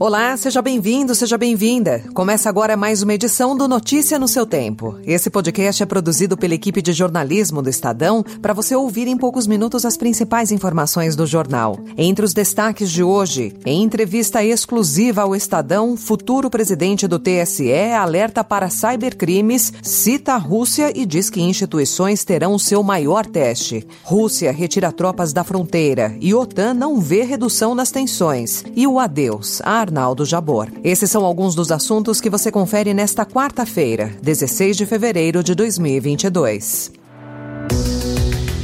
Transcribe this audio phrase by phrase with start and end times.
[0.00, 2.04] Olá, seja bem-vindo, seja bem-vinda.
[2.14, 4.96] Começa agora mais uma edição do Notícia no seu tempo.
[5.04, 9.48] Esse podcast é produzido pela equipe de jornalismo do Estadão para você ouvir em poucos
[9.48, 11.80] minutos as principais informações do jornal.
[11.96, 18.44] Entre os destaques de hoje, em entrevista exclusiva ao Estadão, futuro presidente do TSE alerta
[18.44, 23.84] para cybercrimes, cita a Rússia e diz que instituições terão seu maior teste.
[24.04, 28.62] Rússia retira tropas da fronteira e OTAN não vê redução nas tensões.
[28.76, 30.70] E o adeus a Arnaldo Jabor.
[30.84, 36.92] Esses são alguns dos assuntos que você confere nesta quarta-feira, 16 de fevereiro de 2022.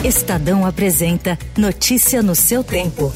[0.04, 3.10] Estadão apresenta Notícia no seu tempo.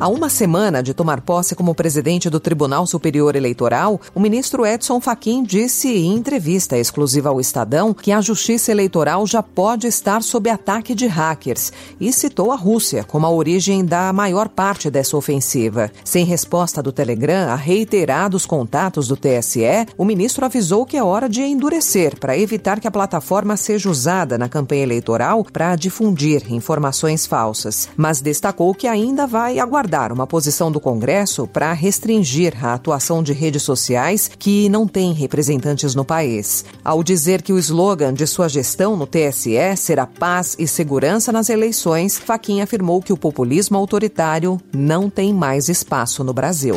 [0.00, 4.98] Há uma semana de tomar posse como presidente do Tribunal Superior Eleitoral, o ministro Edson
[4.98, 10.48] Fachin disse em entrevista exclusiva ao Estadão que a justiça eleitoral já pode estar sob
[10.48, 15.92] ataque de hackers e citou a Rússia como a origem da maior parte dessa ofensiva.
[16.02, 21.28] Sem resposta do Telegram a reiterados contatos do TSE, o ministro avisou que é hora
[21.28, 27.26] de endurecer para evitar que a plataforma seja usada na campanha eleitoral para difundir informações
[27.26, 32.74] falsas, mas destacou que ainda vai aguardar aguardar uma posição do Congresso para restringir a
[32.74, 36.64] atuação de redes sociais que não têm representantes no país.
[36.84, 41.50] Ao dizer que o slogan de sua gestão no TSE será paz e segurança nas
[41.50, 46.76] eleições, Faquinha afirmou que o populismo autoritário não tem mais espaço no Brasil.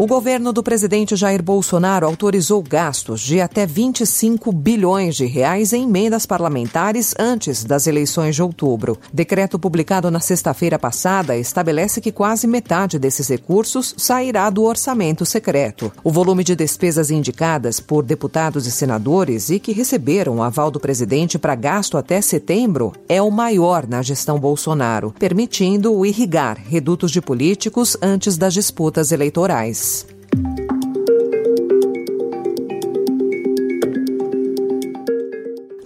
[0.00, 5.82] O governo do presidente Jair Bolsonaro autorizou gastos de até 25 bilhões de reais em
[5.82, 8.96] emendas parlamentares antes das eleições de outubro.
[9.12, 15.90] Decreto publicado na sexta-feira passada estabelece que quase metade desses recursos sairá do orçamento secreto.
[16.04, 20.78] O volume de despesas indicadas por deputados e senadores e que receberam o aval do
[20.78, 27.20] presidente para gasto até setembro é o maior na gestão Bolsonaro, permitindo irrigar redutos de
[27.20, 29.87] políticos antes das disputas eleitorais.
[30.34, 30.77] Bye.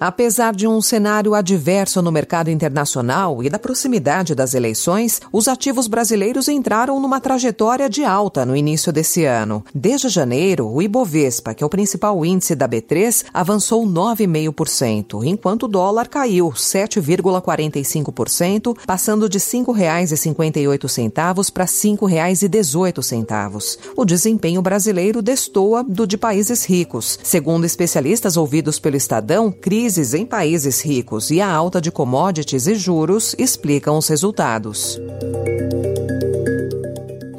[0.04, 5.86] Apesar de um cenário adverso no mercado internacional e da proximidade das eleições, os ativos
[5.86, 9.64] brasileiros entraram numa trajetória de alta no início desse ano.
[9.72, 15.68] Desde janeiro, o Ibovespa, que é o principal índice da B3, avançou 9,5%, enquanto o
[15.68, 23.78] dólar caiu 7,45%, passando de R$ 5,58 para R$ 5,18.
[23.96, 27.20] O desempenho brasileiro destoa do de países ricos.
[27.22, 32.66] Segundo especialistas ouvidos pelo Estadão, crise crises em países ricos e a alta de commodities
[32.66, 34.98] e juros explicam os resultados.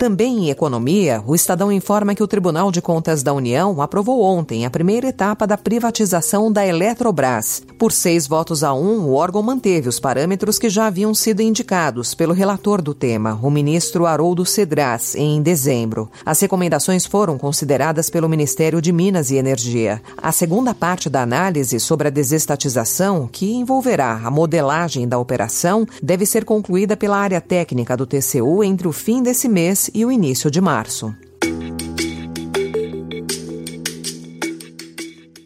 [0.03, 4.65] Também em economia, o Estadão informa que o Tribunal de Contas da União aprovou ontem
[4.65, 7.63] a primeira etapa da privatização da Eletrobras.
[7.79, 12.13] Por seis votos a um, o órgão manteve os parâmetros que já haviam sido indicados
[12.13, 16.11] pelo relator do tema, o ministro Haroldo Cedras, em dezembro.
[16.25, 20.01] As recomendações foram consideradas pelo Ministério de Minas e Energia.
[20.21, 26.25] A segunda parte da análise sobre a desestatização, que envolverá a modelagem da operação, deve
[26.25, 30.49] ser concluída pela área técnica do TCU entre o fim desse mês e o início
[30.49, 31.15] de março.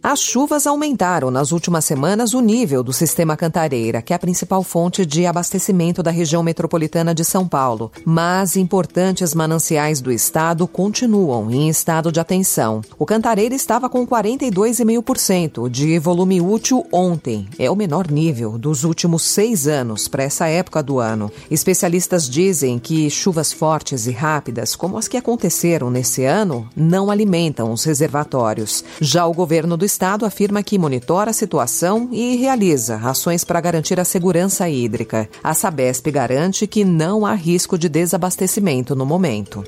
[0.09, 4.63] As chuvas aumentaram nas últimas semanas o nível do sistema Cantareira, que é a principal
[4.63, 7.91] fonte de abastecimento da região metropolitana de São Paulo.
[8.05, 12.79] Mas importantes mananciais do estado continuam em estado de atenção.
[12.97, 17.45] O Cantareira estava com 42,5% de volume útil ontem.
[17.59, 21.29] É o menor nível dos últimos seis anos para essa época do ano.
[21.51, 27.73] Especialistas dizem que chuvas fortes e rápidas, como as que aconteceram nesse ano, não alimentam
[27.73, 28.85] os reservatórios.
[29.01, 33.59] Já o governo do estado Estado afirma que monitora a situação e realiza ações para
[33.59, 35.27] garantir a segurança hídrica.
[35.43, 39.63] A Sabesp garante que não há risco de desabastecimento no momento.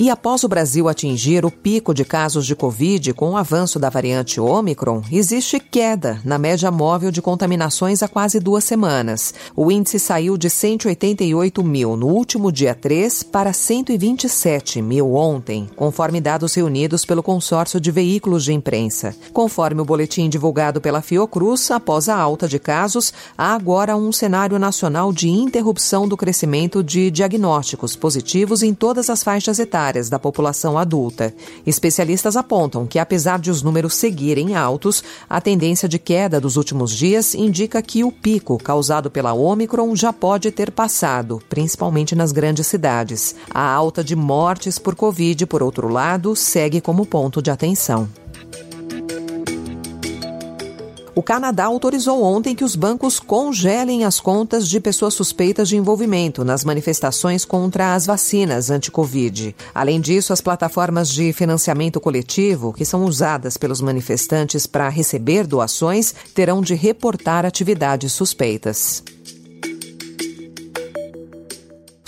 [0.00, 3.90] E após o Brasil atingir o pico de casos de Covid com o avanço da
[3.90, 9.34] variante Omicron, existe queda na média móvel de contaminações há quase duas semanas.
[9.56, 16.20] O índice saiu de 188 mil no último dia 3 para 127 mil ontem, conforme
[16.20, 19.16] dados reunidos pelo consórcio de veículos de imprensa.
[19.32, 24.60] Conforme o boletim divulgado pela Fiocruz, após a alta de casos, há agora um cenário
[24.60, 30.18] nacional de interrupção do crescimento de diagnósticos positivos em todas as faixas etárias etárias da
[30.18, 31.34] população adulta.
[31.66, 36.92] Especialistas apontam que, apesar de os números seguirem altos, a tendência de queda dos últimos
[36.92, 42.66] dias indica que o pico causado pela Omicron já pode ter passado, principalmente nas grandes
[42.66, 43.34] cidades.
[43.50, 48.08] A alta de mortes por Covid, por outro lado, segue como ponto de atenção.
[51.18, 56.44] O Canadá autorizou ontem que os bancos congelem as contas de pessoas suspeitas de envolvimento
[56.44, 59.52] nas manifestações contra as vacinas anti-Covid.
[59.74, 66.14] Além disso, as plataformas de financiamento coletivo, que são usadas pelos manifestantes para receber doações,
[66.32, 69.02] terão de reportar atividades suspeitas.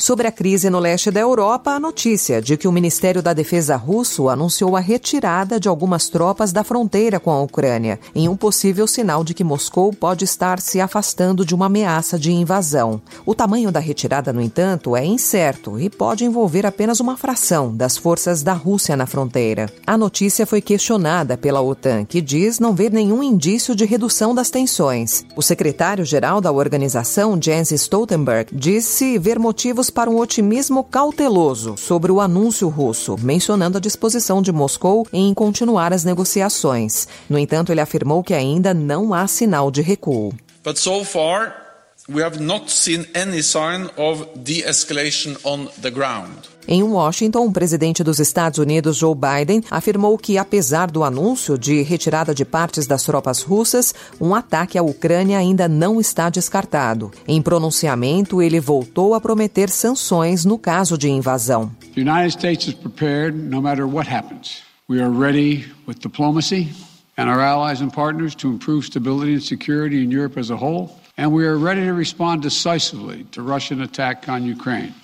[0.00, 3.76] Sobre a crise no leste da Europa, a notícia de que o Ministério da Defesa
[3.76, 8.86] russo anunciou a retirada de algumas tropas da fronteira com a Ucrânia, em um possível
[8.86, 13.02] sinal de que Moscou pode estar se afastando de uma ameaça de invasão.
[13.26, 17.98] O tamanho da retirada, no entanto, é incerto e pode envolver apenas uma fração das
[17.98, 19.70] forças da Rússia na fronteira.
[19.86, 24.48] A notícia foi questionada pela OTAN, que diz não ver nenhum indício de redução das
[24.48, 25.26] tensões.
[25.36, 32.20] O secretário-geral da organização, Jens Stoltenberg, disse ver motivos para um otimismo cauteloso sobre o
[32.20, 37.08] anúncio russo, mencionando a disposição de Moscou em continuar as negociações.
[37.28, 40.32] No entanto, ele afirmou que ainda não há sinal de recuo.
[40.64, 41.69] But so far,
[42.08, 46.48] we have not seen any sign of de-escalation on the ground.
[46.68, 51.82] Em Washington, o presidente dos Estados Unidos, Joe Biden, afirmou que, apesar do anúncio de
[51.82, 57.10] retirada de partes das tropas russas, um ataque à Ucrânia ainda não está descartado.
[57.26, 61.72] Em pronunciamento, ele voltou a prometer sanções no caso de invasão.
[61.94, 64.62] The United States is prepared no matter what happens.
[64.88, 66.68] We are ready with diplomacy
[67.16, 70.90] and our allies and partners to improve stability and security in Europe as a whole,
[71.20, 74.94] and we are ready to respond decisively to Russian attack on Ukraine.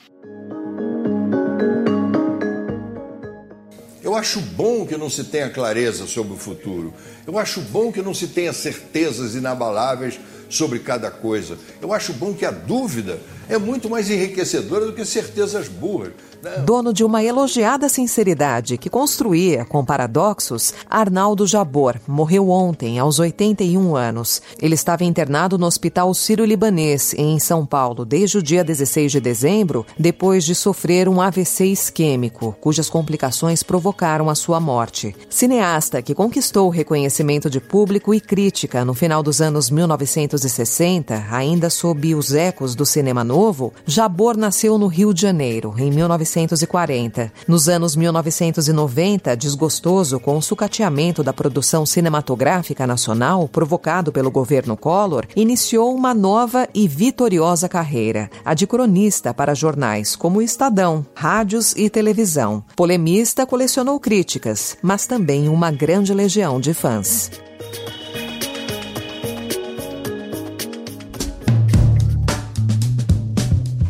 [4.02, 6.94] Eu acho bom que não se tenha clareza sobre o futuro.
[7.26, 10.18] Eu acho bom que não se tenha certezas inabaláveis
[10.48, 11.58] sobre cada coisa.
[11.82, 16.12] Eu acho bom que a dúvida é muito mais enriquecedora do que certezas burras.
[16.64, 23.96] Dono de uma elogiada sinceridade que construía com paradoxos, Arnaldo Jabor morreu ontem, aos 81
[23.96, 24.40] anos.
[24.60, 29.84] Ele estava internado no Hospital Sírio-Libanês, em São Paulo, desde o dia 16 de dezembro,
[29.98, 35.16] depois de sofrer um AVC isquêmico, cujas complicações provocaram a sua morte.
[35.28, 41.70] Cineasta que conquistou o reconhecimento de público e crítica no final dos anos 1960, ainda
[41.70, 43.35] sob os ecos do cinema novo,
[43.86, 46.56] Jabor nasceu no Rio de Janeiro, em 1960.
[46.56, 47.32] 1940.
[47.46, 55.26] Nos anos 1990, desgostoso com o sucateamento da produção cinematográfica nacional provocado pelo governo Collor,
[55.34, 61.90] iniciou uma nova e vitoriosa carreira, a de cronista para jornais como Estadão, rádios e
[61.90, 62.62] televisão.
[62.74, 67.30] Polemista, colecionou críticas, mas também uma grande legião de fãs.